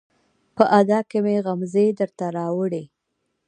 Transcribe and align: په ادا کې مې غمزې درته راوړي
په 0.55 0.63
ادا 0.79 0.99
کې 1.09 1.19
مې 1.25 1.35
غمزې 1.45 1.85
درته 1.99 2.25
راوړي 2.37 2.83